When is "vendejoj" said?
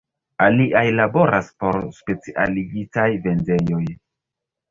3.27-3.83